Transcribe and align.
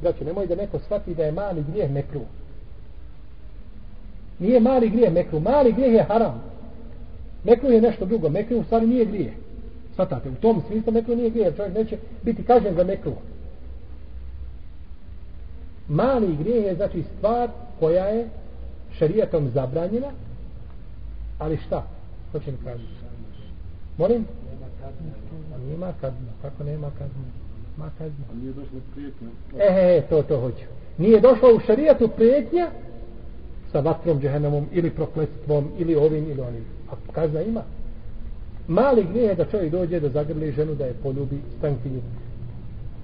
Znači, 0.00 0.24
nemoj 0.24 0.46
da 0.46 0.54
neko 0.54 0.78
shvati 0.78 1.14
da 1.14 1.24
je 1.24 1.32
mali 1.32 1.64
grijeh 1.72 1.90
mekru. 1.90 2.20
Nije 4.38 4.60
mali 4.60 4.90
grijeh 4.90 5.12
mekru. 5.12 5.40
Mali 5.40 5.72
grijeh 5.72 5.94
je 5.94 6.02
haram. 6.02 6.42
Mekru 7.44 7.70
je 7.70 7.80
nešto 7.80 8.04
drugo. 8.04 8.28
Mekru 8.28 8.58
u 8.58 8.64
stvari 8.64 8.86
nije 8.86 9.04
grijeh. 9.04 9.32
Svatate, 9.94 10.28
u 10.28 10.34
tom 10.34 10.62
smislu 10.66 10.92
mekru 10.92 11.16
nije 11.16 11.30
grijeh. 11.30 11.56
Čovjek 11.56 11.74
neće 11.74 11.98
biti 12.22 12.42
kažen 12.42 12.74
za 12.74 12.84
mekru. 12.84 13.12
Mali 15.88 16.36
grijeh 16.36 16.64
je 16.64 16.74
znači 16.74 17.04
stvar 17.18 17.48
koja 17.80 18.04
je 18.04 18.28
šerijatom 18.98 19.50
zabranjena, 19.54 20.10
ali 21.38 21.56
šta? 21.56 21.86
Ko 22.32 22.40
će 22.40 22.52
mi 22.52 22.58
kaži? 22.64 22.84
Molim? 23.98 24.26
Nema 25.70 25.92
kazna. 26.00 26.32
Kako 26.42 26.64
nema 26.64 26.90
kazna? 26.90 27.24
Ma 27.76 27.90
kazna. 27.98 28.24
A 28.32 28.34
nije 28.34 28.52
došlo 28.52 28.78
prijetnja. 28.94 29.28
E, 29.58 29.96
e, 29.96 30.02
to, 30.08 30.22
to 30.22 30.40
hoću. 30.40 30.64
Nije 30.98 31.20
došlo 31.20 31.48
u 31.54 31.60
šarijatu 31.60 32.08
prijetnja 32.08 32.70
sa 33.72 33.80
vatrom 33.80 34.20
džehennemom 34.20 34.66
ili 34.72 34.90
prokletstvom 34.90 35.68
ili 35.78 35.96
ovim 35.96 36.30
ili 36.30 36.40
onim. 36.40 36.64
A 36.90 37.12
kazna 37.12 37.42
ima. 37.42 37.62
Mali 38.68 39.06
grijeh 39.12 39.28
je 39.28 39.34
da 39.34 39.44
čovjek 39.44 39.72
dođe 39.72 40.00
da 40.00 40.08
zagrli 40.08 40.52
ženu 40.52 40.74
da 40.74 40.84
je 40.84 40.94
poljubi 41.02 41.40
stankinju. 41.58 42.00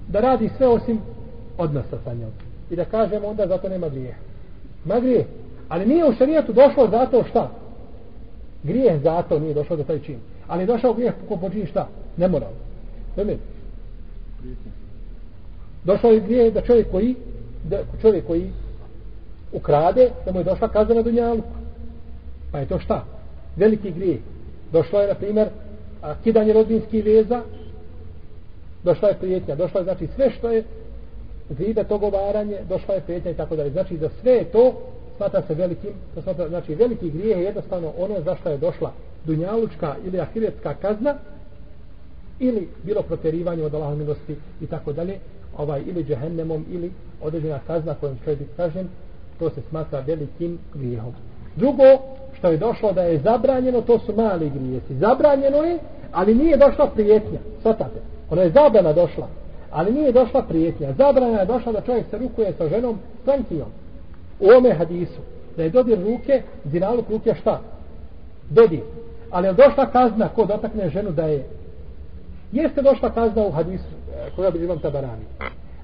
Da 0.07 0.19
radi 0.19 0.49
sve 0.57 0.67
osim 0.67 0.99
odnosa 1.57 1.97
sa 2.03 2.13
njom. 2.13 2.31
I 2.69 2.75
da 2.75 2.85
kažemo 2.85 3.27
onda 3.27 3.47
zato 3.47 3.69
nema 3.69 3.89
grijeh. 3.89 4.15
Ma 4.85 4.99
grijeh. 4.99 5.25
Ali 5.69 5.85
nije 5.85 6.05
u 6.05 6.13
šarijatu 6.13 6.53
došlo 6.53 6.87
zato 6.91 7.23
šta? 7.29 7.51
Grijeh 8.63 9.01
zato 9.01 9.39
nije 9.39 9.53
došlo 9.53 9.75
do 9.75 9.83
taj 9.83 9.99
čin. 9.99 10.19
Ali 10.47 10.63
je 10.63 10.67
došao 10.67 10.93
grijeh 10.93 11.13
ko 11.27 11.37
počini 11.37 11.65
šta? 11.65 11.87
Nemoral. 12.17 12.51
Razumijete? 13.17 13.56
Došao 15.83 16.11
je 16.11 16.19
gdje 16.19 16.51
da 16.51 16.61
čovjek 16.61 16.91
koji 16.91 17.15
da 17.63 17.77
čovjek 18.01 18.27
koji 18.27 18.51
ukrade, 19.51 20.09
da 20.25 20.31
mu 20.31 20.39
je 20.39 20.43
došla 20.43 20.67
kazna 20.67 20.95
na 20.95 21.01
dunjaluku. 21.01 21.49
Pa 22.51 22.59
je 22.59 22.65
to 22.65 22.79
šta? 22.79 23.05
Veliki 23.55 23.91
grijeh. 23.91 24.19
Došlo 24.71 25.01
je, 25.01 25.07
na 25.07 25.13
primjer, 25.13 25.47
a, 26.01 26.15
kidanje 26.23 26.53
rodinskih 26.53 27.05
veza, 27.05 27.41
došla 28.83 29.09
je 29.09 29.17
prijetnja, 29.19 29.55
došla 29.55 29.79
je, 29.79 29.83
znači, 29.83 30.07
sve 30.15 30.29
što 30.29 30.49
je 30.49 30.63
zida 31.49 31.83
togovaranje, 31.83 32.57
došla 32.69 32.93
je 32.93 33.01
prijetnja 33.01 33.31
i 33.31 33.37
tako 33.37 33.55
dalje. 33.55 33.69
Znači, 33.69 33.97
za 33.97 34.09
sve 34.21 34.43
to 34.43 34.73
smatra 35.17 35.41
se 35.47 35.53
velikim, 35.53 35.91
to 36.15 36.21
smatra, 36.21 36.49
znači, 36.49 36.75
veliki 36.75 37.09
grijeh 37.09 37.37
je 37.37 37.43
jednostavno 37.43 37.93
ono 37.97 38.21
za 38.21 38.35
što 38.35 38.49
je 38.49 38.57
došla 38.57 38.91
dunjalučka 39.25 39.95
ili 40.05 40.19
ahiretska 40.19 40.73
kazna, 40.73 41.15
ili 42.39 42.69
bilo 42.83 43.01
proterivanje 43.01 43.63
od 43.63 43.75
Allahove 43.75 43.95
milosti 43.95 44.35
i 44.61 44.67
tako 44.67 44.93
dalje, 44.93 45.19
ovaj 45.57 45.81
ili 45.85 46.03
džehennemom 46.03 46.65
ili 46.71 46.91
određena 47.21 47.59
kazna 47.67 47.93
kojom 47.93 48.17
će 48.25 48.35
biti 48.35 48.51
kažen, 48.57 48.87
to 49.39 49.49
se 49.49 49.61
smatra 49.69 49.99
velikim 49.99 50.57
grijehom. 50.73 51.13
Drugo, 51.55 51.83
što 52.37 52.47
je 52.47 52.57
došlo 52.57 52.93
da 52.93 53.01
je 53.01 53.19
zabranjeno, 53.19 53.81
to 53.81 53.99
su 53.99 54.15
mali 54.15 54.49
grijesi. 54.49 54.95
Zabranjeno 54.95 55.57
je, 55.57 55.79
ali 56.11 56.35
nije 56.35 56.57
došla 56.57 56.87
prijetnja. 56.87 57.39
Svatate, 57.61 57.99
ona 58.29 58.41
je 58.41 58.49
zabrana 58.49 58.93
došla, 58.93 59.27
ali 59.71 59.91
nije 59.91 60.11
došla 60.11 60.41
prijetnja. 60.41 60.93
Zabrana 60.93 61.39
je 61.39 61.45
došla 61.45 61.71
da 61.71 61.81
čovjek 61.81 62.05
se 62.09 62.17
rukuje 62.17 62.53
sa 62.57 62.67
ženom 62.67 62.99
sankcijom. 63.25 63.67
U 64.39 64.45
ome 64.57 64.73
hadisu, 64.73 65.21
da 65.57 65.63
je 65.63 65.69
dodir 65.69 65.99
ruke, 65.99 66.41
zinaluk 66.65 67.09
ruke 67.09 67.35
šta? 67.41 67.61
Dodir. 68.49 68.81
Ali 69.31 69.47
je 69.47 69.53
došla 69.53 69.85
kazna 69.91 70.27
ko 70.27 70.45
dotakne 70.45 70.89
ženu 70.89 71.11
da 71.11 71.25
je 71.25 71.47
Jeste 72.51 72.81
došla 72.81 73.13
kazna 73.13 73.47
u 73.47 73.51
hadisu 73.51 73.83
e, 73.83 74.19
koga 74.19 74.31
koja 74.35 74.51
bi 74.51 74.63
imam 74.63 74.79
tabarani. 74.79 75.25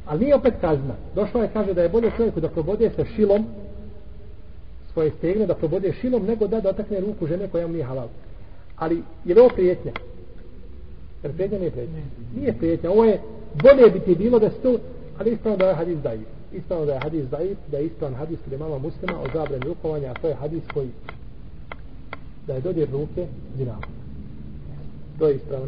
Ali 0.05 0.19
nije 0.19 0.35
opet 0.35 0.53
kazna. 0.61 0.95
Došla 1.15 1.41
je 1.41 1.49
kaže 1.53 1.73
da 1.73 1.81
je 1.81 1.89
bolje 1.89 2.11
čovjeku 2.17 2.39
da 2.39 2.49
probode 2.49 2.91
sa 2.95 3.05
šilom 3.05 3.45
svoje 4.93 5.11
stegne, 5.11 5.45
da 5.45 5.55
probode 5.55 5.93
šilom, 6.01 6.25
nego 6.25 6.47
da 6.47 6.61
dotakne 6.61 6.99
ruku 6.99 7.27
žene 7.27 7.47
koja 7.47 7.67
mu 7.67 7.73
nije 7.73 7.85
halal. 7.85 8.07
Ali 8.75 9.03
je 9.25 9.35
li 9.35 9.41
ovo 9.41 9.49
prijetnja? 9.49 9.91
Jer 11.23 11.33
prijetnja 11.33 11.59
nije 11.59 11.71
prijetnja. 11.71 11.99
Nije 12.35 12.53
prijetnja. 12.53 12.91
Ovo 12.91 13.05
je 13.05 13.21
bolje 13.63 13.91
bi 13.91 13.99
ti 13.99 14.15
bilo 14.15 14.39
da 14.39 14.49
se 14.49 14.79
ali 15.19 15.31
ispravno 15.31 15.57
da 15.57 15.67
je 15.67 15.75
hadis 15.75 15.97
dajiv. 15.97 16.25
Ispravno 16.53 16.85
da 16.85 16.93
je 16.93 16.99
hadis 16.99 17.25
dajiv, 17.25 17.57
da 17.71 17.77
je 17.77 17.85
ispravan 17.85 18.15
hadis 18.15 18.39
kod 18.49 18.59
mama 18.59 18.77
muslima 18.77 19.19
o 19.19 19.25
zabrani 19.33 19.65
rukovanja, 19.65 20.11
a 20.11 20.13
to 20.21 20.27
je 20.27 20.33
hadis 20.33 20.63
koji 20.73 20.89
da 22.47 22.53
je 22.53 22.61
dodir 22.61 22.89
ruke 22.91 23.27
dinama. 23.57 23.87
To 25.19 25.27
je 25.27 25.35
ispravno. 25.35 25.67